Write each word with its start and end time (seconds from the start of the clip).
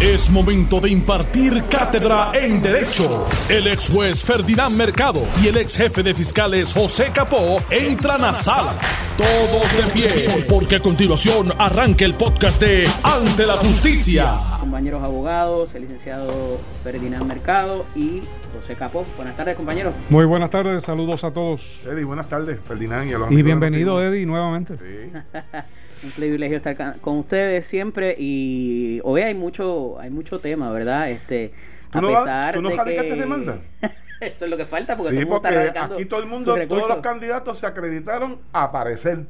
Es 0.00 0.28
momento 0.28 0.80
de 0.80 0.90
impartir 0.90 1.62
cátedra 1.70 2.32
en 2.34 2.60
Derecho. 2.60 3.26
El 3.48 3.68
ex 3.68 3.88
juez 3.88 4.24
Ferdinand 4.24 4.76
Mercado 4.76 5.22
y 5.42 5.46
el 5.46 5.56
ex 5.56 5.76
jefe 5.76 6.02
de 6.02 6.12
fiscales 6.12 6.74
José 6.74 7.10
Capó 7.14 7.58
entran 7.70 8.24
a 8.24 8.34
sala. 8.34 8.74
Todos 9.16 9.72
de 9.72 9.92
pie, 9.92 10.44
porque 10.48 10.76
a 10.76 10.80
continuación 10.80 11.46
arranca 11.58 12.04
el 12.04 12.14
podcast 12.14 12.60
de 12.60 12.88
Ante 13.04 13.46
la 13.46 13.54
Justicia. 13.54 14.40
Compañeros 14.58 15.02
abogados, 15.02 15.74
el 15.76 15.82
licenciado 15.82 16.58
Ferdinand 16.82 17.24
Mercado 17.24 17.86
y 17.94 18.20
José 18.52 18.74
Capó. 18.74 19.06
Buenas 19.16 19.36
tardes, 19.36 19.56
compañeros. 19.56 19.94
Muy 20.10 20.24
buenas 20.24 20.50
tardes, 20.50 20.82
saludos 20.82 21.22
a 21.22 21.30
todos. 21.30 21.80
Eddie, 21.86 22.04
buenas 22.04 22.28
tardes, 22.28 22.58
Ferdinand 22.66 23.08
y 23.08 23.14
a 23.14 23.18
los 23.18 23.30
Y 23.30 23.42
bienvenido, 23.42 24.02
Eddie, 24.02 24.26
nuevamente. 24.26 24.74
Sí. 24.76 25.38
Un 26.04 26.10
privilegio 26.10 26.56
estar 26.58 27.00
con 27.00 27.18
ustedes 27.18 27.66
siempre 27.66 28.14
y 28.18 29.00
hoy 29.04 29.22
hay 29.22 29.34
mucho 29.34 29.98
hay 29.98 30.10
mucho 30.10 30.38
tema, 30.38 30.70
¿verdad? 30.70 31.10
Este 31.10 31.52
¿Tú 31.90 31.98
a 31.98 32.00
no 32.02 32.08
pesar 32.08 32.54
tú 32.54 32.62
no 32.62 32.68
de 32.70 32.76
que 32.76 33.16
demanda? 33.16 33.58
Eso 34.20 34.44
es 34.44 34.50
lo 34.50 34.56
que 34.56 34.66
falta 34.66 34.96
porque 34.96 35.16
Sí, 35.16 35.24
todo 35.24 35.40
porque 35.42 35.72
aquí 35.78 36.04
todo 36.04 36.20
el 36.20 36.26
mundo, 36.26 36.56
todos 36.68 36.88
los 36.88 36.98
candidatos 36.98 37.58
se 37.58 37.66
acreditaron 37.66 38.38
a 38.52 38.64
aparecer 38.64 39.24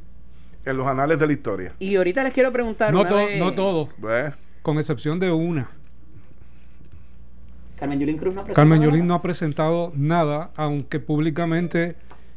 en 0.65 0.77
los 0.77 0.87
anales 0.87 1.18
de 1.18 1.27
la 1.27 1.32
historia. 1.32 1.73
Y 1.79 1.96
ahorita 1.96 2.23
les 2.24 2.32
quiero 2.32 2.52
preguntar 2.52 2.93
No, 2.93 3.01
una 3.01 3.09
to- 3.10 3.16
vez- 3.16 3.38
no 3.38 3.52
todo, 3.54 3.88
Pues, 4.01 4.32
con 4.62 4.79
excepción 4.79 5.18
de 5.20 5.30
una. 5.30 5.68
Carmen 7.79 7.98
Yulín 8.01 8.18
Cruz 8.18 8.34
no 8.34 8.41
ha 8.43 8.45
Carmen 8.45 8.79
presentado 8.79 8.91
Yulín 8.91 9.06
no 9.06 9.15
nada. 9.15 9.18
ha 9.18 9.23
presentado 9.23 9.93
nada, 9.95 10.51
aunque 10.56 11.01
públicamente 11.01 11.96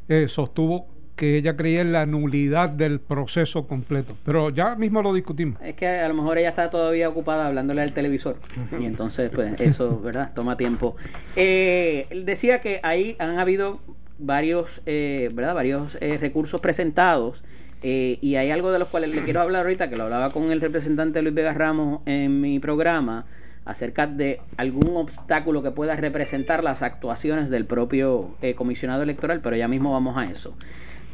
eh, 0.10 0.28
sostuvo 0.28 0.88
que 1.18 1.36
ella 1.36 1.58
creía 1.58 1.82
en 1.82 1.92
la 1.92 2.06
nulidad 2.06 2.70
del 2.70 3.02
proceso 3.02 3.68
completo. 3.68 4.16
Pero 4.24 4.50
ya 4.52 4.76
mismo 4.76 5.02
lo 5.02 5.14
discutimos. 5.14 5.60
Es 5.62 5.76
que 5.76 5.88
a 5.88 6.08
lo 6.08 6.14
mejor 6.14 6.38
ella 6.38 6.50
está 6.50 6.70
todavía 6.70 7.10
ocupada 7.10 7.48
hablándole 7.48 7.82
al 7.82 7.92
televisor. 7.92 8.38
Y 8.80 8.86
entonces, 8.86 9.30
pues, 9.34 9.60
eso, 9.60 10.00
¿verdad? 10.00 10.32
Toma 10.34 10.56
tiempo. 10.56 10.96
Eh, 11.36 12.06
él 12.10 12.24
decía 12.26 12.62
que 12.62 12.80
ahí 12.84 13.18
han 13.20 13.40
habido 13.40 13.80
varios, 14.20 14.82
eh, 14.86 15.30
¿verdad? 15.34 15.54
Varios 15.56 15.98
eh, 16.00 16.18
recursos 16.18 16.62
presentados. 16.62 17.44
eh, 17.84 18.18
y 18.22 18.36
hay 18.36 18.50
algo 18.52 18.72
de 18.72 18.80
los 18.80 18.88
cuales 18.88 19.10
le 19.14 19.24
quiero 19.24 19.42
hablar 19.42 19.64
ahorita, 19.66 19.90
que 19.90 19.96
lo 19.98 20.04
hablaba 20.04 20.30
con 20.30 20.52
el 20.52 20.62
representante 20.62 21.22
Luis 21.22 21.36
Vega 21.36 21.54
Ramos 21.54 22.02
en 22.06 22.42
mi 22.42 22.60
programa, 22.60 23.26
acerca 23.66 24.08
de 24.08 24.40
algún 24.56 24.96
obstáculo 24.96 25.62
que 25.62 25.72
pueda 25.72 25.96
representar 25.96 26.64
las 26.64 26.82
actuaciones 26.82 27.50
del 27.50 27.66
propio 27.66 28.30
eh, 28.42 28.56
comisionado 28.56 29.04
electoral, 29.04 29.42
pero 29.44 29.56
ya 29.58 29.68
mismo 29.68 29.92
vamos 29.92 30.16
a 30.18 30.24
eso. 30.24 30.56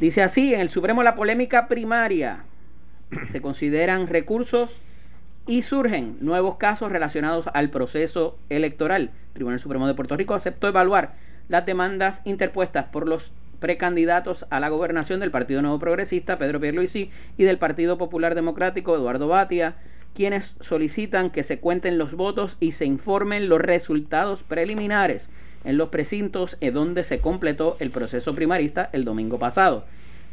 Dice 0.00 0.22
así, 0.22 0.52
en 0.52 0.60
el 0.60 0.68
Supremo 0.68 1.02
la 1.02 1.14
polémica 1.14 1.68
primaria 1.68 2.44
se 3.30 3.40
consideran 3.40 4.06
recursos 4.06 4.80
y 5.46 5.62
surgen 5.62 6.16
nuevos 6.20 6.56
casos 6.56 6.90
relacionados 6.90 7.46
al 7.54 7.70
proceso 7.70 8.38
electoral. 8.48 9.12
El 9.28 9.34
Tribunal 9.34 9.60
Supremo 9.60 9.86
de 9.86 9.94
Puerto 9.94 10.16
Rico 10.16 10.34
aceptó 10.34 10.68
evaluar 10.68 11.14
las 11.48 11.66
demandas 11.66 12.22
interpuestas 12.24 12.86
por 12.86 13.06
los 13.06 13.32
precandidatos 13.60 14.46
a 14.50 14.58
la 14.58 14.68
gobernación 14.68 15.20
del 15.20 15.30
Partido 15.30 15.62
Nuevo 15.62 15.78
Progresista, 15.78 16.38
Pedro 16.38 16.60
Pierluisi, 16.60 17.10
y 17.36 17.44
del 17.44 17.58
Partido 17.58 17.96
Popular 17.98 18.34
Democrático, 18.34 18.96
Eduardo 18.96 19.28
Batia, 19.28 19.76
quienes 20.14 20.54
solicitan 20.60 21.30
que 21.30 21.42
se 21.42 21.58
cuenten 21.58 21.98
los 21.98 22.14
votos 22.14 22.56
y 22.60 22.72
se 22.72 22.84
informen 22.84 23.48
los 23.48 23.60
resultados 23.60 24.42
preliminares 24.42 25.28
en 25.64 25.76
los 25.76 25.88
precintos 25.88 26.56
en 26.60 26.74
donde 26.74 27.04
se 27.04 27.18
completó 27.18 27.76
el 27.80 27.90
proceso 27.90 28.34
primarista 28.34 28.90
el 28.92 29.04
domingo 29.04 29.38
pasado. 29.38 29.84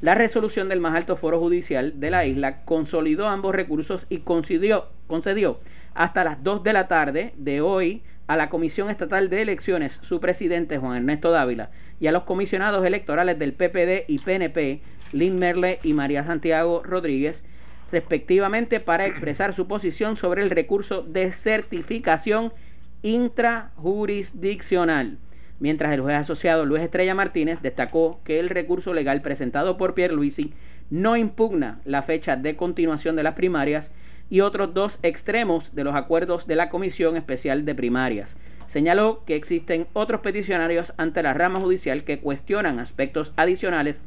La 0.02 0.16
resolución 0.16 0.68
del 0.68 0.80
más 0.80 0.96
alto 0.96 1.16
foro 1.16 1.40
judicial 1.40 2.00
de 2.00 2.10
la 2.10 2.26
isla 2.26 2.64
consolidó 2.64 3.28
ambos 3.28 3.54
recursos 3.54 4.08
y 4.10 4.20
concedió, 4.20 5.60
hasta 5.94 6.24
las 6.24 6.44
2 6.44 6.64
de 6.64 6.74
la 6.74 6.88
tarde 6.88 7.34
de 7.38 7.62
hoy 7.62 8.02
a 8.26 8.36
la 8.38 8.50
Comisión 8.50 8.90
Estatal 8.90 9.30
de 9.30 9.42
Elecciones, 9.42 10.00
su 10.02 10.20
presidente 10.20 10.78
Juan 10.78 10.98
Ernesto 10.98 11.32
Dávila, 11.32 11.70
y 12.00 12.08
a 12.08 12.12
los 12.12 12.24
comisionados 12.24 12.86
electorales 12.86 13.38
del 13.38 13.54
PPD 13.54 14.06
y 14.08 14.20
PNP, 14.20 14.82
Lynn 15.12 15.38
Merle 15.38 15.80
y 15.84 15.94
María 15.94 16.24
Santiago 16.24 16.82
Rodríguez, 16.84 17.44
respectivamente, 17.92 18.80
para 18.80 19.06
expresar 19.06 19.54
su 19.54 19.68
posición 19.68 20.16
sobre 20.16 20.44
el 20.44 20.50
recurso 20.50 21.04
de 21.04 21.32
certificación 21.32 22.54
intrajurisdiccional. 23.02 25.18
Mientras 25.60 25.94
el 25.94 26.02
juez 26.02 26.16
asociado 26.16 26.66
Luis 26.66 26.82
Estrella 26.82 27.14
Martínez 27.14 27.62
destacó 27.62 28.20
que 28.24 28.40
el 28.40 28.50
recurso 28.50 28.94
legal 28.94 29.22
presentado 29.22 29.78
por 29.78 29.94
Pierluisi 29.94 30.54
no 30.90 31.18
impugna 31.18 31.82
la 31.86 32.02
fecha 32.02 32.36
de 32.36 32.56
continuación 32.56 33.16
de 33.16 33.24
las 33.24 33.36
primarias 33.36 33.92
y 34.32 34.42
otros 34.42 34.74
dos 34.74 34.98
extremos 35.04 35.76
de 35.76 35.84
los 35.84 35.94
acuerdos 35.94 36.48
de 36.48 36.56
la 36.56 36.70
Comisión 36.70 37.16
Especial 37.16 37.66
de 37.66 37.76
Primarias. 37.76 38.38
Señaló 38.66 39.24
que 39.26 39.36
existen 39.36 39.86
otros 39.94 40.22
peticionarios 40.22 40.94
ante 40.98 41.22
la 41.22 41.34
rama 41.34 41.60
judicial 41.60 42.06
que 42.06 42.20
cuestionan 42.20 42.80
aspectos 42.80 43.34
adicionales 43.36 44.00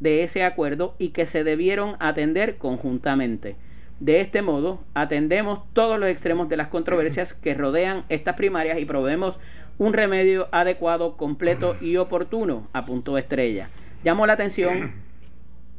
de 0.00 0.22
ese 0.24 0.44
acuerdo 0.44 0.94
y 0.98 1.10
que 1.10 1.26
se 1.26 1.44
debieron 1.44 1.96
atender 2.00 2.56
conjuntamente. 2.56 3.56
De 4.00 4.20
este 4.20 4.42
modo, 4.42 4.82
atendemos 4.94 5.60
todos 5.74 6.00
los 6.00 6.08
extremos 6.08 6.48
de 6.48 6.56
las 6.56 6.68
controversias 6.68 7.34
que 7.34 7.54
rodean 7.54 8.04
estas 8.08 8.34
primarias 8.34 8.78
y 8.78 8.86
proveemos 8.86 9.38
un 9.78 9.92
remedio 9.92 10.48
adecuado, 10.52 11.16
completo 11.16 11.76
y 11.80 11.96
oportuno, 11.96 12.68
apuntó 12.72 13.18
Estrella. 13.18 13.68
Llamó 14.02 14.26
la 14.26 14.32
atención 14.32 14.92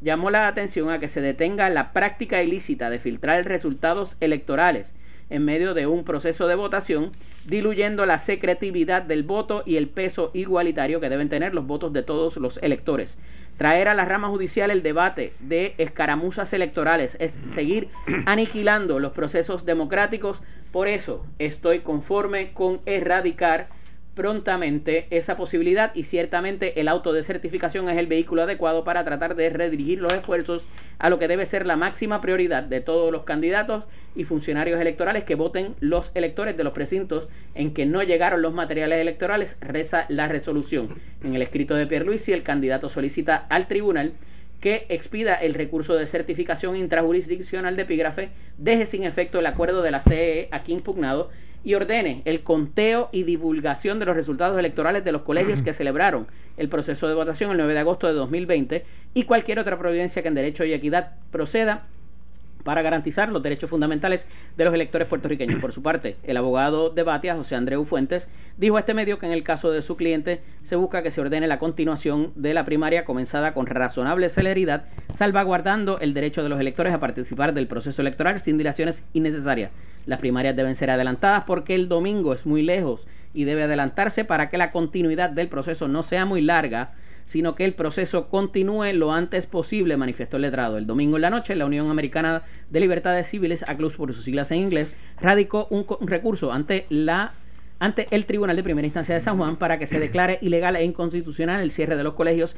llamó 0.02 0.32
la 0.32 0.48
atención 0.48 0.90
a 0.90 1.00
que 1.00 1.08
se 1.08 1.22
detenga 1.22 1.70
la 1.70 1.94
práctica 1.94 2.42
ilícita 2.42 2.90
de 2.90 3.00
filtrar 3.00 3.46
resultados 3.46 4.18
electorales 4.20 4.96
en 5.31 5.44
medio 5.44 5.74
de 5.74 5.88
un 5.88 6.03
proceso 6.03 6.47
de 6.47 6.56
votación, 6.56 7.12
diluyendo 7.46 8.06
la 8.06 8.18
secretividad 8.18 9.02
del 9.02 9.24
voto 9.24 9.64
y 9.66 9.78
el 9.78 9.88
peso 9.88 10.30
igualitario 10.34 11.00
que 11.00 11.09
deben 11.09 11.30
tener 11.30 11.56
los 11.56 11.66
votos 11.66 11.92
de 11.94 12.03
todos 12.03 12.38
los 12.38 12.58
electores. 12.62 13.18
Traer 13.58 13.88
a 13.88 13.94
la 13.94 14.06
rama 14.06 14.28
judicial 14.30 14.72
el 14.72 14.84
debate 14.84 15.34
de 15.40 15.74
escaramuzas 15.78 16.53
electorales 16.53 17.18
es 17.20 17.40
seguir 17.47 17.90
aniquilando 18.25 19.00
los 19.00 19.14
procesos 19.14 19.66
democráticos. 19.66 20.41
Por 20.72 20.88
eso 20.88 21.25
estoy 21.40 21.80
conforme 21.80 22.53
con 22.53 22.81
erradicar 22.86 23.70
prontamente 24.13 25.07
esa 25.09 25.38
posibilidad 25.38 25.91
y 25.95 26.03
ciertamente 26.03 26.79
el 26.81 26.88
auto 26.88 27.13
de 27.13 27.23
certificación 27.23 27.89
es 27.89 27.97
el 27.97 28.07
vehículo 28.07 28.44
adecuado 28.44 28.83
para 28.83 29.05
tratar 29.05 29.35
de 29.35 29.49
redirigir 29.49 30.01
los 30.01 30.13
esfuerzos 30.13 30.66
a 30.99 31.09
lo 31.09 31.17
que 31.17 31.27
debe 31.27 31.45
ser 31.45 31.66
la 31.66 31.77
máxima 31.77 32.19
prioridad 32.19 32.63
de 32.63 32.81
todos 32.81 33.11
los 33.11 33.23
candidatos 33.23 33.85
y 34.16 34.25
funcionarios 34.25 34.81
electorales 34.81 35.23
que 35.23 35.35
voten 35.35 35.75
los 35.79 36.11
electores 36.13 36.57
de 36.57 36.63
los 36.63 36.73
precintos 36.73 37.29
en 37.55 37.73
que 37.73 37.85
no 37.85 38.03
llegaron 38.03 38.41
los 38.41 38.53
materiales 38.53 38.99
electorales, 38.99 39.57
reza 39.61 40.05
la 40.09 40.28
resolución. 40.28 40.89
En 41.23 41.35
el 41.35 41.41
escrito 41.41 41.75
de 41.75 41.88
Pierluisi, 41.88 42.33
el 42.33 42.43
candidato 42.43 42.89
solicita 42.89 43.45
al 43.49 43.67
tribunal 43.67 44.13
que 44.61 44.85
expida 44.89 45.35
el 45.35 45.55
recurso 45.55 45.95
de 45.95 46.05
certificación 46.05 46.77
intrajurisdiccional 46.77 47.75
de 47.75 47.81
epígrafe, 47.81 48.29
deje 48.57 48.85
sin 48.85 49.03
efecto 49.03 49.39
el 49.39 49.47
acuerdo 49.47 49.81
de 49.81 49.91
la 49.91 49.99
CEE 49.99 50.47
aquí 50.51 50.72
impugnado 50.72 51.29
y 51.63 51.73
ordene 51.73 52.22
el 52.25 52.41
conteo 52.41 53.09
y 53.11 53.23
divulgación 53.23 53.99
de 53.99 54.05
los 54.05 54.16
resultados 54.16 54.57
electorales 54.57 55.03
de 55.03 55.11
los 55.11 55.23
colegios 55.23 55.61
que 55.61 55.73
celebraron 55.73 56.27
el 56.57 56.69
proceso 56.69 57.07
de 57.07 57.16
votación 57.16 57.51
el 57.51 57.57
9 57.57 57.73
de 57.73 57.79
agosto 57.79 58.07
de 58.07 58.13
2020 58.13 58.85
y 59.16 59.23
cualquier 59.23 59.59
otra 59.59 59.77
providencia 59.77 60.22
que 60.22 60.27
en 60.27 60.35
derecho 60.35 60.63
y 60.63 60.73
equidad 60.73 61.16
proceda 61.31 61.88
para 62.63 62.81
garantizar 62.81 63.29
los 63.29 63.44
derechos 63.44 63.69
fundamentales 63.69 64.27
de 64.57 64.66
los 64.66 64.73
electores 64.73 65.07
puertorriqueños. 65.07 65.59
Por 65.59 65.73
su 65.73 65.81
parte, 65.81 66.17
el 66.23 66.38
abogado 66.38 66.89
de 66.89 67.03
Batia, 67.03 67.35
José 67.35 67.55
Andreu 67.55 67.85
Fuentes, 67.85 68.27
dijo 68.57 68.77
a 68.77 68.81
este 68.81 68.94
medio 68.94 69.19
que 69.19 69.25
en 69.25 69.31
el 69.31 69.44
caso 69.44 69.72
de 69.72 69.81
su 69.81 69.97
cliente 69.97 70.41
se 70.61 70.75
busca 70.75 71.03
que 71.03 71.11
se 71.11 71.22
ordene 71.22 71.47
la 71.47 71.59
continuación 71.59 72.31
de 72.35 72.53
la 72.53 72.66
primaria 72.66 73.05
comenzada 73.05 73.53
con 73.53 73.66
razonable 73.66 74.29
celeridad, 74.29 74.85
salvaguardando 75.09 75.99
el 75.99 76.13
derecho 76.13 76.44
de 76.44 76.49
los 76.49 76.59
electores 76.59 76.94
a 76.94 76.99
participar 76.99 77.53
del 77.53 77.67
proceso 77.67 78.01
electoral 78.01 78.39
sin 78.39 78.57
dilaciones 78.57 79.03
innecesarias. 79.13 79.72
Las 80.05 80.19
primarias 80.19 80.55
deben 80.55 80.75
ser 80.75 80.89
adelantadas 80.89 81.43
porque 81.45 81.75
el 81.75 81.88
domingo 81.88 82.34
es 82.34 82.46
muy 82.46 82.61
lejos 82.64 83.07
y 83.34 83.43
debe 83.46 83.64
adelantarse 83.64 84.25
para 84.25 84.49
que 84.49 84.57
la 84.57 84.72
continuidad 84.72 85.29
del 85.29 85.47
proceso 85.47 85.87
no 85.87 86.03
sea 86.03 86.25
muy 86.25 86.41
larga 86.41 86.91
sino 87.26 87.56
que 87.56 87.66
el 87.66 87.73
proceso 87.73 88.29
continúe 88.29 88.94
lo 88.94 89.14
antes 89.14 89.47
posible, 89.47 89.97
manifestó 89.97 90.38
el 90.38 90.44
letrado. 90.44 90.78
El 90.78 90.88
domingo 90.88 91.18
en 91.18 91.22
la 91.22 91.29
noche, 91.29 91.56
la 91.56 91.66
Unión 91.66 91.90
Americana 91.90 92.44
de 92.70 92.79
Libertades 92.79 93.28
Civiles, 93.28 93.64
ACLUS 93.68 93.97
por 93.97 94.14
sus 94.14 94.23
siglas 94.23 94.52
en 94.52 94.59
inglés, 94.59 94.91
radicó 95.20 95.68
un, 95.70 95.85
recurso 96.08 96.52
ante 96.52 96.85
la 96.90 97.34
ante 97.79 98.08
el 98.12 98.26
Tribunal 98.26 98.56
de 98.56 98.64
Primera 98.64 98.85
Instancia 98.85 99.16
de 99.16 99.22
San 99.22 99.38
Juan 99.38 99.56
para 99.56 99.79
que 99.79 99.88
se 99.88 100.00
declare 100.00 100.38
ilegal 100.44 100.76
e 100.76 100.84
inconstitucional 100.84 101.62
el 101.62 101.72
cierre 101.72 101.96
de 101.96 102.03
los 102.03 102.14
colegios 102.14 102.56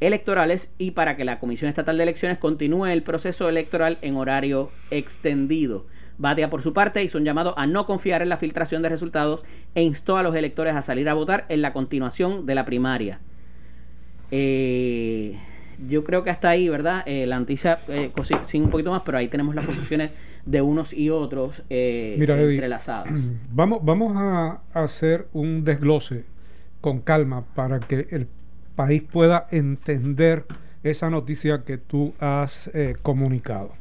electorales 0.00 0.68
y 0.76 0.90
para 0.90 1.16
que 1.16 1.24
la 1.24 1.38
Comisión 1.38 1.70
Estatal 1.70 1.96
de 1.96 2.02
Elecciones 2.02 2.36
continúe 2.36 2.86
el 2.86 3.02
proceso 3.02 3.48
electoral 3.48 3.96
en 4.02 4.16
horario 4.16 4.70
extendido. 4.90 5.86
Batia, 6.18 6.48
por 6.48 6.62
su 6.62 6.72
parte, 6.72 7.02
hizo 7.02 7.18
un 7.18 7.24
llamado 7.24 7.58
a 7.58 7.66
no 7.66 7.86
confiar 7.86 8.22
en 8.22 8.28
la 8.28 8.38
filtración 8.38 8.82
de 8.82 8.88
resultados 8.88 9.44
e 9.74 9.82
instó 9.82 10.16
a 10.16 10.22
los 10.22 10.34
electores 10.34 10.74
a 10.74 10.82
salir 10.82 11.08
a 11.08 11.14
votar 11.14 11.44
en 11.48 11.62
la 11.62 11.72
continuación 11.72 12.46
de 12.46 12.54
la 12.54 12.64
primaria. 12.64 13.20
Eh, 14.30 15.38
yo 15.88 16.04
creo 16.04 16.24
que 16.24 16.30
hasta 16.30 16.48
ahí, 16.48 16.68
¿verdad? 16.68 17.02
Eh, 17.06 17.26
la 17.26 17.38
noticia, 17.38 17.78
eh, 17.88 18.10
sin 18.46 18.64
un 18.64 18.70
poquito 18.70 18.90
más, 18.90 19.02
pero 19.04 19.18
ahí 19.18 19.28
tenemos 19.28 19.54
las 19.54 19.66
posiciones 19.66 20.10
de 20.46 20.62
unos 20.62 20.92
y 20.92 21.10
otros 21.10 21.62
eh, 21.68 22.16
Mira, 22.18 22.40
Eddie, 22.40 22.54
entrelazadas. 22.54 23.30
Vamos, 23.52 23.80
vamos 23.82 24.16
a 24.16 24.60
hacer 24.72 25.26
un 25.32 25.64
desglose 25.64 26.24
con 26.80 27.00
calma 27.00 27.44
para 27.54 27.80
que 27.80 28.06
el 28.10 28.28
país 28.76 29.02
pueda 29.02 29.48
entender 29.50 30.44
esa 30.84 31.10
noticia 31.10 31.64
que 31.64 31.78
tú 31.78 32.14
has 32.20 32.70
eh, 32.74 32.94
comunicado. 33.02 33.72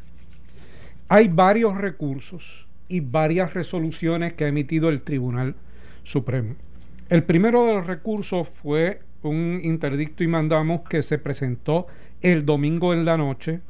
Hay 1.07 1.27
varios 1.27 1.77
recursos 1.77 2.65
y 2.87 3.01
varias 3.01 3.53
resoluciones 3.53 4.33
que 4.33 4.45
ha 4.45 4.47
emitido 4.47 4.89
el 4.89 5.01
Tribunal 5.01 5.55
Supremo. 6.03 6.55
El 7.09 7.23
primero 7.23 7.65
de 7.65 7.73
los 7.73 7.85
recursos 7.85 8.47
fue 8.49 9.01
un 9.29 9.59
interdicto 9.63 10.23
y 10.23 10.27
mandamos 10.27 10.81
que 10.81 11.01
se 11.01 11.17
presentó 11.17 11.87
el 12.21 12.45
domingo 12.45 12.93
en 12.93 13.05
la 13.05 13.17
noche 13.17 13.61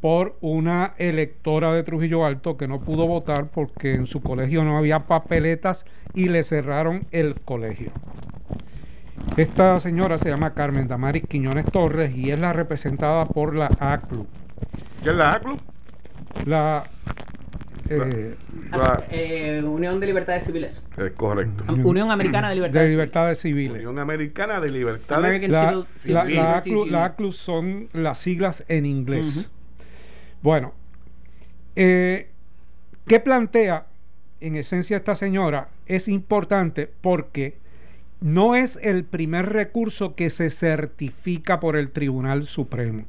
por 0.00 0.36
una 0.40 0.92
electora 0.98 1.72
de 1.72 1.82
Trujillo 1.82 2.26
Alto 2.26 2.56
que 2.56 2.68
no 2.68 2.80
pudo 2.80 3.06
votar 3.06 3.46
porque 3.46 3.94
en 3.94 4.06
su 4.06 4.20
colegio 4.20 4.62
no 4.62 4.76
había 4.76 5.00
papeletas 5.00 5.86
y 6.12 6.28
le 6.28 6.42
cerraron 6.42 7.04
el 7.10 7.40
colegio. 7.40 7.90
Esta 9.36 9.80
señora 9.80 10.18
se 10.18 10.28
llama 10.28 10.54
Carmen 10.54 10.88
Damaris 10.88 11.26
Quiñones 11.26 11.64
Torres 11.66 12.14
y 12.14 12.30
es 12.30 12.38
la 12.38 12.52
representada 12.52 13.24
por 13.24 13.56
la 13.56 13.70
ACLU. 13.80 14.26
¿Qué 15.02 15.10
es 15.10 15.16
la 15.16 15.32
ACLU? 15.32 15.56
La, 16.44 16.84
eh, 17.90 18.34
La- 18.70 19.04
Eh, 19.10 19.62
Unión 19.64 20.00
de 20.00 20.06
Libertades 20.06 20.44
Civiles. 20.44 20.82
es 20.96 21.12
correcto. 21.12 21.64
Unión 21.84 22.10
Americana 22.10 22.48
de 22.50 22.54
de 22.68 22.88
Libertades 22.88 23.38
Civiles. 23.38 23.78
Unión 23.78 23.98
Americana 23.98 24.60
de 24.60 24.70
Libertades 24.70 25.48
La, 25.50 25.82
Civil- 25.82 26.14
la- 26.14 26.24
la 26.24 26.54
ACLU, 26.56 26.82
Union. 26.82 26.92
la 26.92 27.04
ACLU 27.04 27.32
son 27.32 27.88
las 27.92 28.18
siglas 28.18 28.64
en 28.68 28.86
inglés. 28.86 29.50
Bueno, 30.42 30.72
eh, 31.76 32.28
¿qué 33.06 33.20
plantea 33.20 33.86
en 34.40 34.56
esencia 34.56 34.96
esta 34.96 35.14
señora? 35.14 35.68
Es 35.86 36.08
importante 36.08 36.90
porque 37.00 37.56
no 38.20 38.54
es 38.54 38.78
el 38.82 39.04
primer 39.04 39.50
recurso 39.52 40.14
que 40.14 40.30
se 40.30 40.48
certifica 40.50 41.60
por 41.60 41.76
el 41.76 41.90
Tribunal 41.90 42.46
Supremo. 42.46 43.04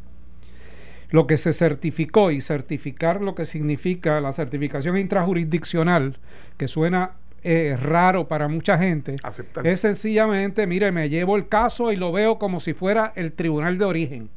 Lo 1.10 1.28
que 1.28 1.38
se 1.38 1.54
certificó 1.54 2.31
y 2.31 2.42
certificar 2.42 3.22
lo 3.22 3.36
que 3.36 3.46
significa 3.46 4.19
la 4.22 4.34
certificación 4.34 4.98
intrajurisdiccional, 4.98 6.18
que 6.57 6.68
suena 6.68 7.12
eh, 7.44 7.75
raro 7.80 8.28
para 8.28 8.48
mucha 8.48 8.78
gente, 8.78 9.18
Aceptar. 9.24 9.68
es 9.68 9.80
sencillamente, 9.81 10.66
mire, 10.66 10.92
me 10.92 11.10
llevo 11.10 11.36
el 11.36 11.48
caso 11.48 11.92
y 11.92 11.96
lo 11.96 12.12
veo 12.12 12.40
como 12.40 12.60
si 12.60 12.74
fuera 12.74 13.13
el 13.16 13.34
tribunal 13.34 13.78
de 13.78 13.86
origen. 13.86 14.30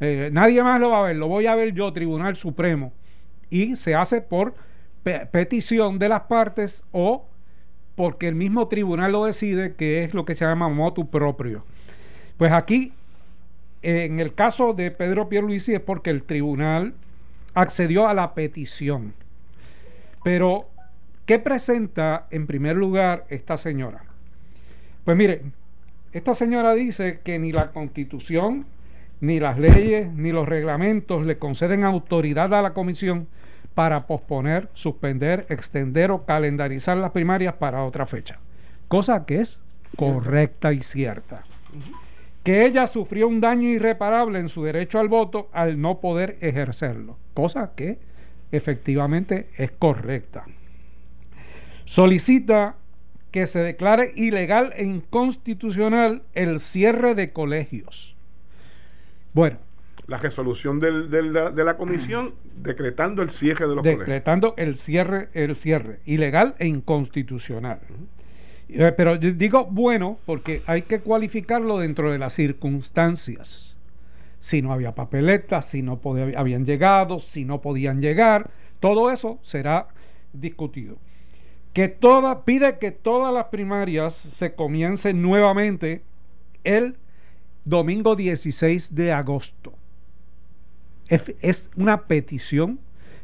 Eh, 0.00 0.30
nadie 0.32 0.62
más 0.62 0.80
lo 0.80 0.88
va 0.90 1.00
a 1.00 1.02
ver, 1.08 1.16
lo 1.16 1.28
voy 1.28 1.46
a 1.46 1.54
ver 1.54 1.74
yo, 1.74 1.92
Tribunal 1.92 2.34
Supremo. 2.36 2.92
Y 3.50 3.76
se 3.76 3.94
hace 3.94 4.22
por 4.22 4.54
pe- 5.02 5.26
petición 5.26 5.98
de 5.98 6.08
las 6.08 6.22
partes 6.22 6.82
o 6.92 7.26
porque 7.96 8.26
el 8.28 8.34
mismo 8.34 8.68
tribunal 8.68 9.12
lo 9.12 9.26
decide, 9.26 9.74
que 9.74 10.02
es 10.04 10.14
lo 10.14 10.24
que 10.24 10.34
se 10.34 10.46
llama 10.46 10.70
motu 10.70 11.10
proprio. 11.10 11.66
Pues 12.38 12.50
aquí, 12.52 12.94
en 13.82 14.20
el 14.20 14.34
caso 14.34 14.72
de 14.72 14.90
Pedro 14.90 15.28
Pierluisi, 15.28 15.74
es 15.74 15.80
porque 15.80 16.10
el 16.10 16.22
tribunal 16.22 16.94
accedió 17.54 18.08
a 18.08 18.14
la 18.14 18.34
petición. 18.34 19.14
Pero, 20.22 20.68
¿qué 21.26 21.38
presenta 21.38 22.26
en 22.30 22.46
primer 22.46 22.76
lugar 22.76 23.24
esta 23.30 23.56
señora? 23.56 24.02
Pues 25.04 25.16
mire, 25.16 25.42
esta 26.12 26.34
señora 26.34 26.74
dice 26.74 27.20
que 27.24 27.38
ni 27.38 27.52
la 27.52 27.70
constitución, 27.70 28.66
ni 29.20 29.40
las 29.40 29.58
leyes, 29.58 30.12
ni 30.12 30.32
los 30.32 30.48
reglamentos 30.48 31.24
le 31.24 31.38
conceden 31.38 31.84
autoridad 31.84 32.52
a 32.52 32.62
la 32.62 32.74
comisión 32.74 33.28
para 33.74 34.06
posponer, 34.06 34.68
suspender, 34.74 35.46
extender 35.48 36.10
o 36.10 36.24
calendarizar 36.24 36.96
las 36.96 37.12
primarias 37.12 37.54
para 37.54 37.84
otra 37.84 38.06
fecha. 38.06 38.38
Cosa 38.88 39.24
que 39.24 39.40
es 39.40 39.60
correcta 39.96 40.72
y 40.72 40.82
cierta. 40.82 41.44
Que 42.42 42.64
ella 42.64 42.86
sufrió 42.86 43.28
un 43.28 43.40
daño 43.40 43.68
irreparable 43.68 44.38
en 44.38 44.48
su 44.48 44.64
derecho 44.64 44.98
al 44.98 45.08
voto 45.08 45.48
al 45.52 45.80
no 45.80 46.00
poder 46.00 46.38
ejercerlo. 46.40 47.18
Cosa 47.34 47.72
que 47.76 47.98
efectivamente 48.50 49.48
es 49.56 49.70
correcta. 49.72 50.44
Solicita 51.84 52.76
que 53.30 53.46
se 53.46 53.60
declare 53.60 54.12
ilegal 54.16 54.72
e 54.76 54.84
inconstitucional 54.84 56.22
el 56.34 56.58
cierre 56.60 57.14
de 57.14 57.32
colegios. 57.32 58.16
Bueno, 59.32 59.58
La 60.06 60.18
resolución 60.18 60.80
del- 60.80 61.08
del- 61.10 61.32
de 61.32 61.64
la 61.64 61.76
comisión 61.76 62.34
decretando 62.56 63.22
el 63.22 63.30
cierre 63.30 63.68
de 63.68 63.74
los 63.76 63.82
colegios. 63.82 64.00
decretando 64.00 64.54
el 64.56 64.74
cierre, 64.74 65.28
el 65.34 65.54
cierre, 65.54 66.00
ilegal 66.04 66.56
e 66.58 66.66
inconstitucional. 66.66 67.78
Pero 68.96 69.16
yo 69.16 69.32
digo 69.32 69.66
bueno 69.66 70.18
porque 70.26 70.62
hay 70.66 70.82
que 70.82 71.00
cualificarlo 71.00 71.78
dentro 71.78 72.10
de 72.12 72.18
las 72.18 72.32
circunstancias. 72.34 73.76
Si 74.40 74.62
no 74.62 74.72
había 74.72 74.94
papeletas, 74.94 75.66
si 75.66 75.82
no 75.82 75.98
podía- 75.98 76.38
habían 76.38 76.64
llegado, 76.64 77.18
si 77.20 77.44
no 77.44 77.60
podían 77.60 78.00
llegar, 78.00 78.50
todo 78.80 79.10
eso 79.10 79.38
será 79.42 79.88
discutido. 80.32 80.96
Que 81.72 81.88
toda, 81.88 82.44
pide 82.44 82.78
que 82.78 82.90
todas 82.90 83.32
las 83.32 83.46
primarias 83.46 84.14
se 84.14 84.54
comiencen 84.54 85.22
nuevamente 85.22 86.02
el 86.64 86.96
domingo 87.64 88.16
16 88.16 88.94
de 88.94 89.12
agosto. 89.12 89.72
Es, 91.08 91.34
es 91.40 91.70
una 91.76 92.02
petición 92.06 92.80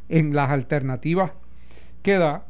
en 0.08 0.34
las 0.34 0.50
alternativas 0.50 1.32
que 2.02 2.18
da 2.18 2.45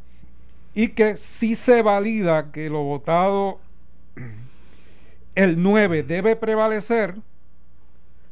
y 0.76 0.88
que 0.88 1.16
si 1.16 1.54
se 1.54 1.80
valida 1.80 2.52
que 2.52 2.68
lo 2.68 2.82
votado 2.82 3.60
el 5.34 5.62
9 5.62 6.02
debe 6.02 6.36
prevalecer, 6.36 7.14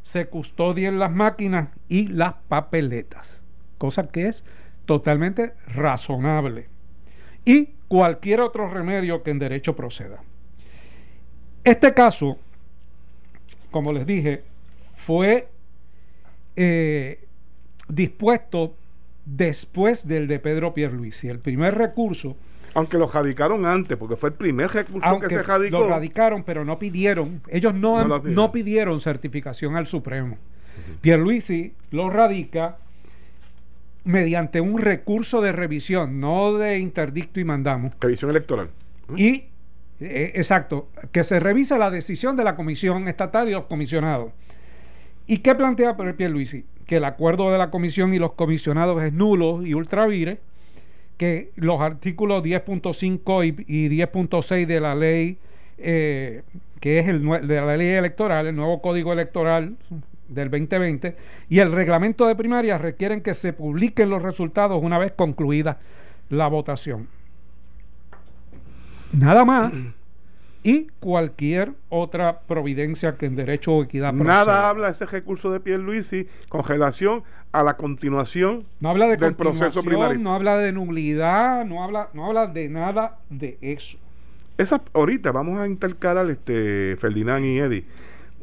se 0.02 0.26
custodien 0.26 0.99
las 0.99 1.11
máquinas 1.11 1.70
y 1.88 2.08
las 2.08 2.35
papeletas, 2.49 3.43
cosa 3.79 4.08
que 4.08 4.29
es 4.29 4.44
totalmente 4.85 5.55
razonable. 5.69 6.69
Y 7.46 7.70
cualquier 7.88 8.43
otro 8.43 8.69
remedio 8.69 9.23
que 9.23 9.31
en 9.31 9.38
derecho 9.38 9.75
proceda. 9.75 10.23
Este 11.64 11.94
caso, 11.94 12.37
como 13.70 13.90
les 13.90 14.06
dije, 14.06 14.44
fue 14.97 15.49
eh, 16.56 17.25
dispuesto 17.88 18.75
después 19.25 20.06
del 20.06 20.26
de 20.29 20.38
Pedro 20.38 20.75
Pierluisi. 20.75 21.29
El 21.29 21.38
primer 21.38 21.75
recurso, 21.76 22.37
Aunque 22.75 22.99
lo 22.99 23.06
radicaron 23.06 23.65
antes, 23.67 23.97
porque 23.97 24.17
fue 24.17 24.31
el 24.31 24.35
primer 24.35 24.69
recurso 24.71 25.07
aunque 25.07 25.28
que 25.28 25.37
se 25.37 25.43
radicó. 25.43 25.78
lo 25.78 25.88
radicaron, 25.88 26.43
pero 26.43 26.64
no 26.64 26.78
pidieron, 26.78 27.40
ellos 27.49 27.73
no, 27.73 27.93
No 27.95 27.99
han- 28.00 28.09
lo 28.09 28.31
no, 28.31 28.50
pidieron. 28.52 29.00
certificación 29.00 29.76
al 29.76 29.87
Supremo. 29.87 30.37
Pierluisi 31.00 31.73
lo 31.93 32.11
radica 32.11 32.78
mediante 34.04 34.61
un 34.61 34.78
recurso 34.81 35.40
de 35.40 35.52
revisión, 35.52 36.21
no 36.21 36.54
de 36.54 36.78
interdicto 36.78 37.40
y 37.40 37.45
mandamos. 37.45 37.93
Revisión 38.00 38.31
electoral. 38.31 38.69
Y, 39.16 39.45
eh, 40.00 40.33
exacto, 40.35 40.88
que 41.12 41.25
se 41.25 41.38
revise 41.40 41.78
la 41.78 41.90
decisión 41.90 42.37
de 42.37 42.45
la 42.45 42.57
Comisión 42.57 43.07
Estatal 43.09 43.49
y 43.49 43.52
los 43.52 43.64
comisionados. 43.66 44.33
¿Y 45.26 45.38
qué 45.38 45.54
plantea 45.54 45.97
Pedro 45.97 46.16
Pierluisi? 46.16 46.64
Que 46.87 46.97
el 46.97 47.05
acuerdo 47.05 47.50
de 47.50 47.59
la 47.59 47.71
Comisión 47.71 48.12
y 48.14 48.19
los 48.19 48.33
comisionados 48.33 49.03
es 49.03 49.12
nulo 49.12 49.64
y 49.64 49.75
ultravire, 49.75 50.38
que 51.17 51.50
los 51.57 51.81
artículos 51.81 52.43
10.5 52.43 53.64
y, 53.67 53.87
y 53.87 53.88
10.6 53.88 54.67
de 54.67 54.81
la 54.81 54.95
ley, 54.95 55.38
eh, 55.79 56.43
que 56.81 56.99
es 56.99 57.09
el 57.09 57.26
de 57.47 57.61
la 57.61 57.76
ley 57.76 57.88
electoral, 57.88 58.47
el 58.47 58.57
nuevo 58.57 58.83
código 58.83 59.12
electoral 59.12 59.76
del 60.29 60.50
2020, 60.50 61.17
y 61.49 61.59
el 61.61 61.73
reglamento 61.73 62.26
de 62.26 62.35
primarias 62.35 62.81
requieren 62.81 63.21
que 63.23 63.35
se 63.35 63.53
publiquen 63.53 64.11
los 64.11 64.23
resultados 64.23 64.83
una 64.83 64.99
vez 64.99 65.12
concluida 65.12 65.79
la 66.29 66.49
votación. 66.49 67.09
Nada 69.12 69.45
más. 69.45 69.73
Y 70.66 70.88
cualquier 70.99 71.73
otra 71.90 72.40
providencia 72.40 73.16
que 73.16 73.26
en 73.26 73.37
derecho 73.37 73.73
o 73.75 73.85
equidad 73.85 74.14
proceda. 74.14 74.35
Nada 74.35 74.68
habla 74.71 74.88
ese 74.88 75.04
recurso 75.06 75.52
de 75.52 75.61
Pierluisi 75.61 76.26
con 76.49 76.64
relación 76.64 77.23
a 77.52 77.62
la 77.62 77.76
continuación 77.76 78.64
No 78.80 78.88
habla 78.88 79.06
de 79.06 79.16
del 79.18 79.35
proceso 79.35 79.83
primario. 79.85 80.18
no 80.18 80.35
habla 80.35 80.56
de 80.56 80.73
nulidad, 80.73 81.64
no 81.66 81.85
habla, 81.85 82.09
no 82.14 82.26
habla 82.26 82.47
de 82.47 82.68
nada 82.71 83.18
de 83.30 83.59
eso. 83.61 83.99
Esa, 84.56 84.80
ahorita 84.94 85.33
vamos 85.33 85.59
a 85.61 85.66
intercalar 85.68 86.30
este 86.30 86.97
Ferdinand 86.99 87.44
y 87.44 87.59
Eddie. 87.59 87.85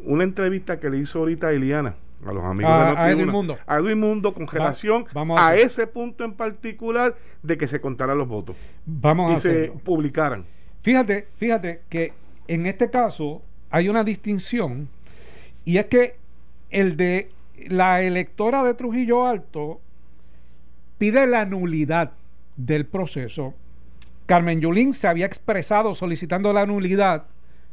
Una 0.05 0.23
entrevista 0.23 0.79
que 0.79 0.89
le 0.91 0.97
hizo 0.99 1.19
ahorita 1.19 1.47
a 1.47 1.51
Eliana, 1.53 1.95
a 2.25 2.31
los 2.33 2.43
amigos 2.43 2.71
A- 2.71 2.77
de 2.77 2.91
a 2.91 2.93
Noti1, 2.93 3.11
Edwin 3.13 3.29
Mundo. 3.29 3.57
A 3.65 3.77
Edwin 3.77 3.99
Mundo 3.99 4.33
con 4.33 4.45
relación 4.47 5.05
vamos 5.13 5.39
a 5.41 5.47
a, 5.49 5.55
ese 5.55 5.87
punto 5.87 6.23
en 6.23 6.33
particular 6.33 7.15
de 7.41 7.57
que 7.57 7.65
se 7.65 7.81
contaran 7.81 8.17
los 8.17 8.27
votos 8.27 8.55
Vamos 8.85 9.33
a 9.33 9.37
y 9.37 9.41
se 9.41 9.49
hacerlo. 9.49 9.73
publicaran. 9.83 10.45
Fíjate, 10.81 11.27
fíjate 11.35 11.81
que 11.89 12.13
en 12.47 12.65
este 12.65 12.89
caso 12.89 13.41
hay 13.69 13.87
una 13.87 14.03
distinción 14.03 14.89
y 15.63 15.77
es 15.77 15.85
que 15.85 16.15
el 16.71 16.97
de 16.97 17.29
la 17.67 18.01
electora 18.01 18.63
de 18.63 18.73
Trujillo 18.73 19.27
Alto 19.27 19.79
pide 20.97 21.27
la 21.27 21.45
nulidad 21.45 22.11
del 22.57 22.85
proceso. 22.85 23.53
Carmen 24.25 24.61
Yulín 24.61 24.93
se 24.93 25.07
había 25.07 25.25
expresado 25.25 25.93
solicitando 25.93 26.51
la 26.53 26.65
nulidad, 26.65 27.25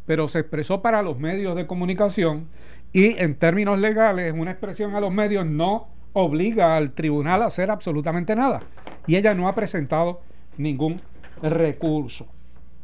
pero 0.07 0.29
se 0.29 0.41
expresó 0.41 0.83
para 0.83 1.03
los 1.03 1.19
medios 1.19 1.57
de 1.57 1.67
comunicación 1.67 2.49
y 2.93 3.19
en 3.19 3.37
términos 3.37 3.79
legales 3.79 4.35
una 4.37 4.51
expresión 4.51 4.95
a 4.95 5.01
los 5.01 5.13
medios 5.13 5.47
no 5.47 5.89
obliga 6.13 6.77
al 6.77 6.93
tribunal 6.93 7.43
a 7.43 7.47
hacer 7.47 7.71
absolutamente 7.71 8.35
nada. 8.35 8.63
Y 9.07 9.17
ella 9.17 9.35
no 9.35 9.49
ha 9.49 9.55
presentado 9.55 10.21
ningún 10.57 11.01
recurso. 11.43 12.27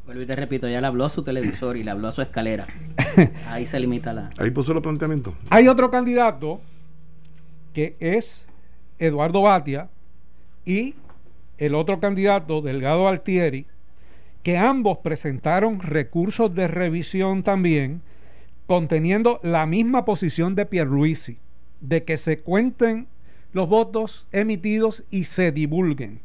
Vuelvo 0.06 0.22
y 0.22 0.26
te 0.26 0.36
repito, 0.36 0.68
ya 0.68 0.82
le 0.82 0.86
habló 0.86 1.06
a 1.06 1.10
su 1.10 1.22
televisor 1.22 1.78
y 1.78 1.82
le 1.82 1.90
habló 1.90 2.08
a 2.08 2.12
su 2.12 2.20
escalera. 2.20 2.66
Ahí 3.48 3.64
se 3.64 3.80
limita 3.80 4.12
la... 4.12 4.30
Ahí 4.36 4.50
puso 4.50 4.74
los 4.74 4.82
planteamientos. 4.82 5.34
Hay 5.48 5.66
otro 5.66 5.90
candidato 5.90 6.60
que 7.72 7.96
es 8.00 8.46
Eduardo 8.98 9.42
Batia 9.42 9.88
y 10.66 10.94
el 11.56 11.74
otro 11.74 12.00
candidato, 12.00 12.60
Delgado 12.60 13.08
Altieri, 13.08 13.66
que 14.42 14.58
ambos 14.58 14.98
presentaron 14.98 15.80
recursos 15.80 16.54
de 16.54 16.68
revisión 16.68 17.42
también, 17.42 18.02
conteniendo 18.66 19.40
la 19.42 19.64
misma 19.64 20.04
posición 20.04 20.54
de 20.54 20.66
Pierluisi, 20.66 21.38
de 21.80 22.04
que 22.04 22.18
se 22.18 22.40
cuenten 22.40 23.06
los 23.54 23.68
votos 23.70 24.26
emitidos 24.32 25.04
y 25.10 25.24
se 25.24 25.50
divulguen. 25.50 26.20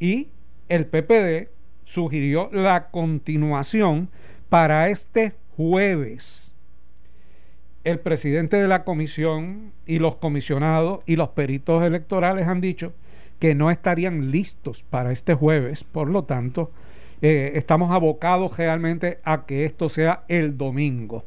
Y 0.00 0.28
el 0.68 0.86
PPD 0.86 1.50
sugirió 1.90 2.48
la 2.52 2.88
continuación 2.90 4.10
para 4.48 4.90
este 4.90 5.34
jueves. 5.56 6.54
El 7.82 7.98
presidente 7.98 8.58
de 8.58 8.68
la 8.68 8.84
comisión 8.84 9.72
y 9.86 9.98
los 9.98 10.14
comisionados 10.14 11.00
y 11.04 11.16
los 11.16 11.30
peritos 11.30 11.82
electorales 11.82 12.46
han 12.46 12.60
dicho 12.60 12.92
que 13.40 13.56
no 13.56 13.72
estarían 13.72 14.30
listos 14.30 14.84
para 14.88 15.10
este 15.10 15.34
jueves. 15.34 15.82
Por 15.82 16.08
lo 16.08 16.22
tanto, 16.22 16.70
eh, 17.22 17.52
estamos 17.56 17.90
abocados 17.90 18.56
realmente 18.56 19.18
a 19.24 19.44
que 19.44 19.64
esto 19.64 19.88
sea 19.88 20.22
el 20.28 20.56
domingo, 20.56 21.24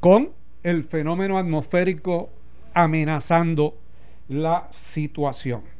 con 0.00 0.30
el 0.64 0.82
fenómeno 0.82 1.38
atmosférico 1.38 2.28
amenazando 2.72 3.76
la 4.28 4.66
situación. 4.72 5.73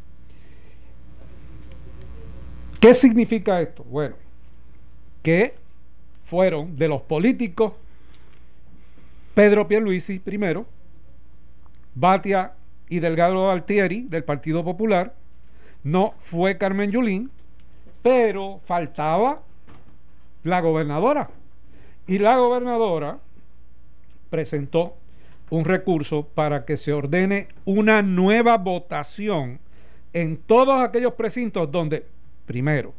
¿Qué 2.85 2.93
significa 2.93 3.63
esto? 3.63 3.83
Bueno, 3.85 4.15
que 5.23 5.55
fueron 6.27 6.77
de 6.77 6.87
los 6.87 7.01
políticos 7.01 7.73
Pedro 9.33 9.67
Pierluisi 9.67 10.19
primero, 10.19 10.67
Batia 11.95 12.53
y 12.91 12.99
Delgado 12.99 13.51
Altieri 13.51 14.03
del 14.03 14.23
Partido 14.25 14.63
Popular, 14.63 15.15
no 15.83 16.13
fue 16.19 16.59
Carmen 16.59 16.91
Yulín, 16.91 17.31
pero 18.03 18.61
faltaba 18.67 19.41
la 20.43 20.61
gobernadora. 20.61 21.31
Y 22.07 22.19
la 22.19 22.37
gobernadora 22.37 23.17
presentó 24.29 24.95
un 25.49 25.65
recurso 25.65 26.29
para 26.35 26.67
que 26.67 26.77
se 26.77 26.93
ordene 26.93 27.49
una 27.65 28.03
nueva 28.03 28.59
votación 28.59 29.59
en 30.13 30.37
todos 30.37 30.83
aquellos 30.83 31.15
precintos 31.15 31.73
donde 31.73 32.13
primero, 32.47 32.95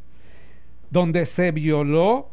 donde 0.90 1.26
se 1.26 1.52
violó 1.52 2.30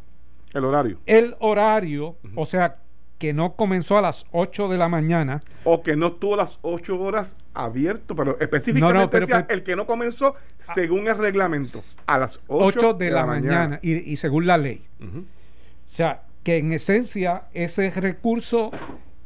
el 0.52 0.64
horario. 0.64 0.98
El 1.06 1.34
horario, 1.40 2.16
o 2.36 2.46
sea, 2.46 2.76
que 3.18 3.32
no 3.32 3.54
comenzó 3.56 3.98
a 3.98 4.02
las 4.02 4.26
8 4.32 4.68
de 4.68 4.78
la 4.78 4.88
mañana. 4.88 5.42
O 5.64 5.82
que 5.82 5.96
no 5.96 6.08
estuvo 6.08 6.36
las 6.36 6.58
8 6.62 7.00
horas 7.00 7.36
abierto, 7.54 8.14
pero 8.14 8.38
específicamente 8.38 9.18
el 9.48 9.62
que 9.62 9.76
no 9.76 9.86
comenzó 9.86 10.34
según 10.58 11.08
el 11.08 11.18
reglamento, 11.18 11.80
a 12.06 12.18
las 12.18 12.40
8, 12.46 12.94
de, 12.94 13.10
la, 13.10 13.26
mañana, 13.26 13.78
Y, 13.82 14.16
según 14.16 14.46
la 14.46 14.58
ley. 14.58 14.84
O 15.00 15.92
sea, 15.92 16.22
que 16.42 16.58
en 16.58 16.72
esencia 16.72 17.44
ese 17.52 17.90
recurso 17.90 18.70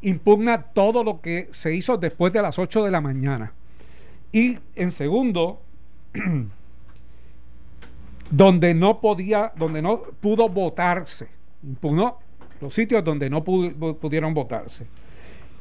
impugna 0.00 0.62
todo 0.62 1.02
lo 1.04 1.20
que 1.20 1.48
se 1.52 1.74
hizo 1.74 1.98
después 1.98 2.32
de 2.32 2.40
las 2.40 2.58
8 2.58 2.84
de 2.84 2.90
la 2.90 3.00
mañana. 3.00 3.52
Y 4.32 4.58
en 4.76 4.90
segundo, 4.90 5.60
donde 8.30 8.74
no 8.74 9.00
podía, 9.00 9.52
donde 9.56 9.82
no 9.82 10.02
pudo 10.20 10.48
votarse, 10.48 11.28
impugnó 11.62 12.18
los 12.60 12.74
sitios 12.74 13.04
donde 13.04 13.30
no 13.30 13.44
pudieron 13.44 14.34
votarse 14.34 14.86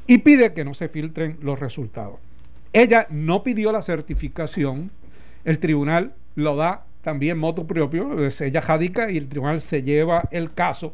y 0.05 0.19
pide 0.19 0.53
que 0.53 0.65
no 0.65 0.74
se 0.74 0.89
filtren 0.89 1.38
los 1.41 1.59
resultados. 1.59 2.19
Ella 2.74 3.07
no 3.09 3.43
pidió 3.43 3.71
la 3.71 3.81
certificación, 3.81 4.91
el 5.45 5.59
tribunal 5.59 6.13
lo 6.36 6.55
da 6.55 6.86
también 7.01 7.38
moto 7.38 7.65
propio, 7.65 8.27
ella 8.27 8.62
jadica 8.62 9.12
y 9.12 9.17
el 9.17 9.29
tribunal 9.29 9.62
se 9.62 9.83
lleva 9.83 10.27
el 10.31 10.53
caso. 10.53 10.93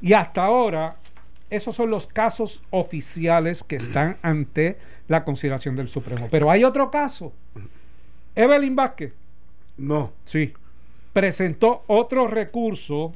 Y 0.00 0.12
hasta 0.12 0.44
ahora, 0.44 0.96
esos 1.50 1.74
son 1.74 1.90
los 1.90 2.06
casos 2.06 2.62
oficiales 2.70 3.62
que 3.62 3.76
están 3.76 4.16
ante 4.22 4.78
la 5.08 5.24
consideración 5.24 5.76
del 5.76 5.88
Supremo. 5.88 6.28
Pero 6.30 6.50
hay 6.50 6.64
otro 6.64 6.90
caso. 6.90 7.32
Evelyn 8.34 8.76
Vázquez. 8.76 9.12
No. 9.76 10.12
Sí 10.24 10.52
presentó 11.16 11.82
otro 11.86 12.26
recurso 12.26 13.14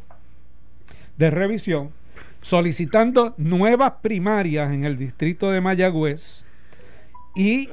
de 1.19 1.29
revisión 1.29 1.91
solicitando 2.41 3.35
nuevas 3.37 3.93
primarias 4.01 4.73
en 4.73 4.85
el 4.85 4.97
distrito 4.97 5.51
de 5.51 5.61
Mayagüez 5.61 6.47
y 7.37 7.69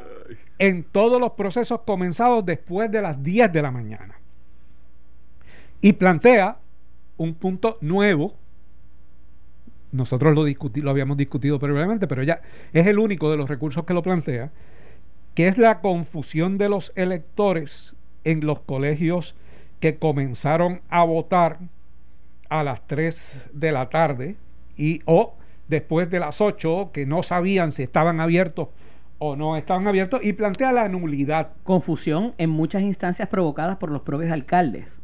en 0.59 0.83
todos 0.83 1.21
los 1.21 1.31
procesos 1.31 1.79
comenzados 1.83 2.45
después 2.45 2.91
de 2.91 3.01
las 3.01 3.23
10 3.23 3.53
de 3.53 3.61
la 3.61 3.71
mañana. 3.71 4.19
Y 5.79 5.93
plantea 5.93 6.57
un 7.15 7.33
punto 7.33 7.77
nuevo. 7.79 8.33
Nosotros 9.93 10.35
lo, 10.35 10.43
lo 10.45 10.89
habíamos 10.89 11.15
discutido 11.15 11.57
previamente, 11.57 12.05
pero 12.05 12.23
ya 12.23 12.41
es 12.73 12.85
el 12.85 12.99
único 12.99 13.31
de 13.31 13.37
los 13.37 13.47
recursos 13.49 13.85
que 13.85 13.93
lo 13.93 14.03
plantea, 14.03 14.51
que 15.35 15.47
es 15.47 15.57
la 15.57 15.79
confusión 15.79 16.57
de 16.57 16.67
los 16.67 16.91
electores 16.97 17.95
en 18.25 18.45
los 18.45 18.59
colegios 18.59 19.33
que 19.79 19.97
comenzaron 19.97 20.81
a 20.89 21.03
votar 21.03 21.59
a 22.49 22.63
las 22.63 22.85
3 22.87 23.49
de 23.53 23.71
la 23.71 23.89
tarde 23.89 24.35
y 24.75 25.01
o 25.05 25.35
después 25.67 26.09
de 26.09 26.19
las 26.19 26.41
8 26.41 26.91
que 26.93 27.05
no 27.05 27.23
sabían 27.23 27.71
si 27.71 27.83
estaban 27.83 28.19
abiertos 28.19 28.69
o 29.19 29.35
no 29.35 29.57
estaban 29.57 29.87
abiertos 29.87 30.21
y 30.23 30.33
plantea 30.33 30.71
la 30.71 30.87
nulidad. 30.87 31.53
Confusión 31.63 32.33
en 32.37 32.49
muchas 32.49 32.83
instancias 32.83 33.27
provocadas 33.27 33.77
por 33.77 33.91
los 33.91 34.01
propios 34.01 34.31
alcaldes. 34.31 35.01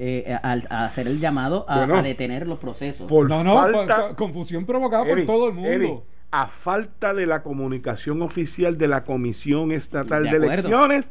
Eh, 0.00 0.38
al, 0.44 0.64
hacer 0.70 1.08
el 1.08 1.18
llamado 1.18 1.64
a, 1.68 1.84
detener 2.02 2.46
los 2.46 2.60
procesos. 2.60 3.10
no, 3.10 3.42
no, 3.42 4.14
confusión 4.14 4.64
provocada 4.64 5.04
por 5.04 5.26
todo 5.26 5.48
el 5.48 5.54
mundo. 5.54 6.06
a 6.30 6.46
falta 6.46 7.14
de 7.14 7.26
la 7.26 7.42
comunicación 7.42 8.22
oficial 8.22 8.78
de 8.78 8.86
la 8.86 9.02
Comisión 9.02 9.72
Estatal 9.72 10.22
de, 10.22 10.36
Elecciones, 10.36 11.10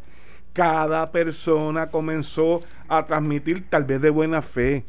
cada 0.54 1.12
persona 1.12 1.88
comenzó 1.88 2.62
a 2.88 3.06
transmitir 3.06 3.66
tal 3.70 3.84
vez 3.84 4.02
de 4.02 4.10
buena 4.10 4.42
fe. 4.42 4.86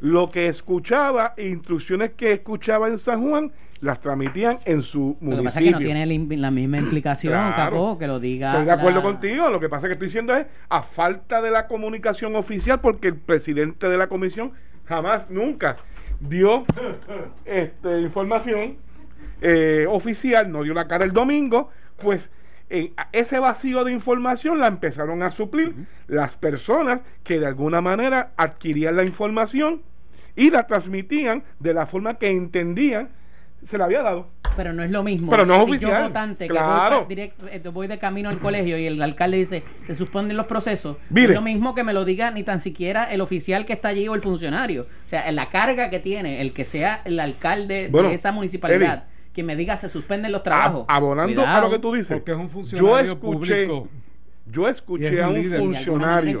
Lo 0.00 0.30
que 0.30 0.46
escuchaba, 0.46 1.34
instrucciones 1.36 2.12
que 2.12 2.32
escuchaba 2.32 2.88
en 2.88 2.98
San 2.98 3.28
Juan, 3.28 3.52
las 3.80 4.00
transmitían 4.00 4.58
en 4.64 4.82
su 4.82 5.16
municipio. 5.20 5.30
Lo 5.30 5.36
que 5.36 5.44
pasa 5.44 5.60
es 5.60 5.66
que 5.66 5.70
no 5.72 5.78
tiene 5.78 6.36
la 6.36 6.50
misma 6.50 6.78
implicación, 6.78 7.54
que 7.98 8.06
lo 8.06 8.20
diga. 8.20 8.52
Estoy 8.52 8.66
de 8.66 8.72
acuerdo 8.72 9.02
contigo. 9.02 9.48
Lo 9.50 9.60
que 9.60 9.68
pasa 9.68 9.86
es 9.86 9.90
que 9.90 9.92
estoy 9.94 10.08
diciendo 10.08 10.34
es, 10.34 10.46
a 10.68 10.82
falta 10.82 11.40
de 11.42 11.50
la 11.50 11.66
comunicación 11.66 12.36
oficial, 12.36 12.80
porque 12.80 13.08
el 13.08 13.16
presidente 13.16 13.88
de 13.88 13.96
la 13.96 14.08
comisión 14.08 14.52
jamás, 14.84 15.30
nunca 15.30 15.76
dio 16.20 16.64
este, 17.44 18.00
información 18.00 18.78
eh, 19.40 19.86
oficial, 19.88 20.50
no 20.50 20.62
dio 20.62 20.74
la 20.74 20.88
cara 20.88 21.04
el 21.04 21.12
domingo, 21.12 21.70
pues 21.98 22.30
ese 23.12 23.38
vacío 23.38 23.84
de 23.84 23.92
información 23.92 24.58
la 24.58 24.66
empezaron 24.66 25.22
a 25.22 25.30
suplir 25.30 25.74
las 26.06 26.36
personas 26.36 27.02
que 27.24 27.40
de 27.40 27.46
alguna 27.46 27.80
manera 27.80 28.32
adquirían 28.36 28.96
la 28.96 29.04
información 29.04 29.82
y 30.36 30.50
la 30.50 30.66
transmitían 30.66 31.44
de 31.58 31.74
la 31.74 31.86
forma 31.86 32.14
que 32.14 32.30
entendían 32.30 33.10
se 33.64 33.76
la 33.76 33.86
había 33.86 34.02
dado. 34.02 34.28
Pero 34.56 34.72
no 34.72 34.82
es 34.82 34.90
lo 34.90 35.02
mismo. 35.02 35.30
Pero 35.30 35.44
no 35.44 35.54
es 35.54 35.62
oficial. 35.62 36.04
votante 36.04 36.46
claro. 36.48 37.00
voy, 37.00 37.08
directo, 37.08 37.46
eh, 37.48 37.60
voy 37.72 37.86
de 37.86 37.98
camino 37.98 38.28
al 38.28 38.38
colegio 38.38 38.78
y 38.78 38.86
el 38.86 39.00
alcalde 39.02 39.36
dice, 39.36 39.64
se 39.82 39.94
suspenden 39.94 40.36
los 40.36 40.46
procesos. 40.46 40.96
es 41.14 41.30
lo 41.30 41.42
mismo 41.42 41.74
que 41.74 41.84
me 41.84 41.92
lo 41.92 42.04
diga 42.04 42.30
ni 42.30 42.42
tan 42.42 42.60
siquiera 42.60 43.04
el 43.04 43.20
oficial 43.20 43.66
que 43.66 43.72
está 43.72 43.88
allí 43.88 44.06
o 44.08 44.14
el 44.14 44.20
funcionario. 44.20 44.82
O 44.82 45.08
sea, 45.08 45.30
la 45.32 45.48
carga 45.48 45.90
que 45.90 46.00
tiene 46.00 46.40
el 46.40 46.52
que 46.52 46.64
sea 46.64 47.02
el 47.04 47.18
alcalde 47.20 47.88
de 47.88 48.14
esa 48.14 48.32
municipalidad 48.32 49.04
que 49.38 49.44
me 49.44 49.54
diga 49.54 49.76
se 49.76 49.88
suspenden 49.88 50.32
los 50.32 50.42
trabajos. 50.42 50.84
abonando 50.88 51.46
a 51.46 51.60
lo 51.60 51.70
que 51.70 51.78
tú 51.78 51.92
dices. 51.92 52.16
Porque 52.16 52.32
es 52.32 52.36
un 52.38 52.50
funcionario 52.50 52.90
yo 52.90 52.98
escuché, 52.98 53.66
público. 53.66 53.88
Yo 54.50 54.68
escuché 54.68 55.22
a 55.22 55.28
un 55.28 55.44
funcionario. 55.44 56.40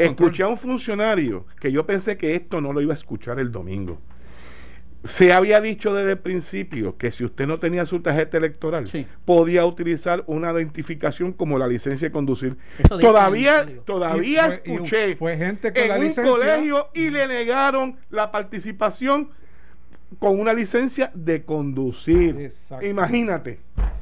escuché 0.00 0.42
a 0.42 0.48
un 0.48 0.56
funcionario 0.56 1.46
que 1.60 1.70
yo 1.70 1.86
pensé 1.86 2.16
que 2.16 2.34
esto 2.34 2.60
no 2.60 2.72
lo 2.72 2.80
iba 2.80 2.92
a 2.92 2.96
escuchar 2.96 3.38
el 3.38 3.52
domingo. 3.52 4.00
Se 5.04 5.32
había 5.32 5.60
dicho 5.60 5.94
desde 5.94 6.12
el 6.12 6.18
principio 6.18 6.96
que 6.96 7.12
si 7.12 7.24
usted 7.24 7.46
no 7.46 7.58
tenía 7.58 7.86
su 7.86 8.00
tarjeta 8.00 8.38
electoral, 8.38 8.88
Sí. 8.88 9.06
podía 9.24 9.64
utilizar 9.66 10.24
una 10.26 10.50
identificación 10.50 11.32
como 11.32 11.58
la 11.58 11.68
licencia 11.68 12.08
de 12.08 12.12
conducir. 12.12 12.56
Eso 12.80 12.98
Todavía, 12.98 13.68
todavía 13.84 14.48
Y 14.48 14.50
fue- 14.50 14.62
y 14.64 14.72
escuché 14.74 15.14
fue 15.16 15.36
gente 15.36 15.72
con 15.72 15.80
en 15.82 15.88
la 15.90 15.94
un 15.98 16.04
licencia. 16.04 16.32
colegio 16.32 16.88
y 16.94 17.10
le 17.10 17.28
negaron 17.28 17.98
la 18.10 18.32
participación 18.32 19.28
con 20.18 20.38
una 20.38 20.52
licencia 20.52 21.10
de 21.14 21.44
conducir. 21.44 22.36
Exacto. 22.40 22.86
Imagínate, 22.86 23.60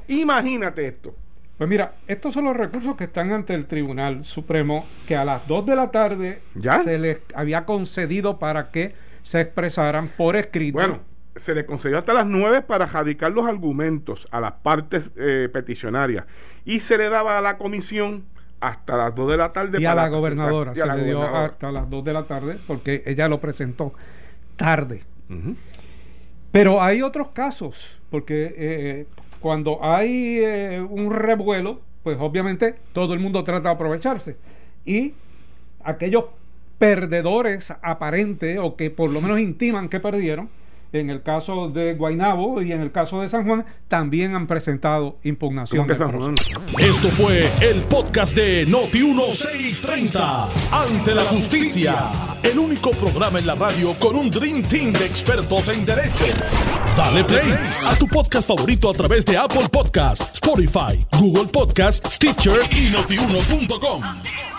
imagínate 0.09 0.87
esto. 0.87 1.15
Pues 1.59 1.69
mira, 1.69 1.95
estos 2.09 2.35
son 2.35 2.45
los 2.45 2.57
recursos 2.57 2.97
que 2.97 3.05
están 3.05 3.31
ante 3.33 3.55
el 3.55 3.67
Tribunal 3.67 4.25
Supremo, 4.25 4.85
que 5.07 5.15
a 5.17 5.25
las 5.25 5.47
2 5.47 5.67
de 5.67 5.77
la 5.77 5.91
tarde 5.91 6.43
¿Ya? 6.55 6.79
se 6.79 6.99
les 6.99 7.19
había 7.35 7.65
concedido 7.65 8.39
para 8.39 8.71
que 8.71 8.95
se 9.23 9.41
expresaran 9.43 10.09
por 10.09 10.35
escrito. 10.35 10.79
Bueno, 10.79 11.01
se 11.37 11.55
le 11.55 11.65
concedió 11.65 11.99
hasta 11.99 12.13
las 12.15 12.27
9 12.27 12.63
para 12.63 12.87
radicar 12.87 13.31
los 13.33 13.47
argumentos 13.47 14.27
a 14.31 14.41
las 14.41 14.53
partes 14.55 15.13
eh, 15.17 15.49
peticionarias 15.53 16.27
y 16.65 16.81
se 16.81 16.99
le 16.99 17.09
daba 17.09 17.39
a 17.39 17.41
la 17.41 17.59
comisión 17.59 18.25
hasta 18.61 18.97
las 18.97 19.15
2 19.15 19.31
de 19.31 19.37
la 19.37 19.53
tarde 19.53 19.81
y 19.81 19.85
a 19.85 19.95
la 19.95 20.09
gobernadora 20.09 20.75
se 20.75 20.87
la 20.87 20.95
le 20.95 21.05
dio 21.05 21.23
hasta 21.23 21.73
las 21.73 21.89
2 21.89 22.05
de 22.05 22.13
la 22.13 22.25
tarde 22.25 22.59
porque 22.67 23.03
ella 23.07 23.29
lo 23.29 23.41
presentó 23.41 23.93
tarde. 24.57 25.05
Ujú. 25.29 25.57
Pero 26.53 26.83
hay 26.83 27.01
otros 27.01 27.29
casos, 27.29 27.99
porque 28.11 28.55
eh, 28.57 29.07
cuando 29.41 29.83
hay 29.83 30.39
eh, 30.39 30.87
un 30.87 31.11
revuelo, 31.11 31.81
pues 32.03 32.19
obviamente 32.21 32.77
todo 32.93 33.15
el 33.15 33.21
mundo 33.21 33.43
trata 33.43 33.71
de 33.71 33.75
aprovecharse. 33.75 34.37
Y 34.85 35.15
aquellos 35.83 36.27
perdedores 36.79 37.73
aparentes, 37.83 38.59
o 38.59 38.77
que 38.77 38.91
por 38.91 39.11
lo 39.11 39.23
menos 39.23 39.41
intiman 39.41 39.89
que 39.89 39.99
perdieron, 39.99 40.51
en 40.93 41.11
el 41.11 41.23
caso 41.23 41.69
de 41.69 41.95
Guainabo 41.95 42.63
y 42.63 42.73
en 42.73 42.81
el 42.81 42.93
caso 42.93 43.21
de 43.21 43.29
San 43.29 43.47
Juan, 43.47 43.65
también 43.89 44.35
han 44.35 44.47
presentado 44.47 45.19
impugnación. 45.23 45.87
Esto 46.79 47.09
fue 47.11 47.51
el 47.61 47.83
podcast 47.85 48.37
de 48.37 48.67
Noti 48.67 49.03
1630. 49.03 50.49
Ante 50.71 51.15
la 51.15 51.25
justicia. 51.25 52.11
El 52.43 52.59
único 52.59 52.91
programa 52.91 53.39
en 53.39 53.47
la 53.47 53.55
radio 53.55 53.95
con 53.99 54.17
un 54.17 54.31
Dream 54.31 54.63
Team 54.63 54.93
de 54.93 55.07
expertos 55.07 55.69
en 55.69 55.85
derecho. 55.85 56.25
Dale 56.97 57.25
play 57.25 57.55
a 57.87 57.95
tu 57.97 58.07
podcast 58.07 58.49
favorito 58.49 58.91
a 58.91 58.95
través 58.95 59.25
de 59.25 59.37
Apple 59.37 59.69
Podcasts, 59.71 60.35
Spotify, 60.35 60.99
Google 61.19 61.51
Podcasts, 61.51 62.15
Stitcher 62.15 62.61
y 62.71 62.91
notiuno.com. 62.91 64.52